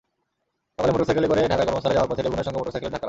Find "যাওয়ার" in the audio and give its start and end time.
1.97-2.09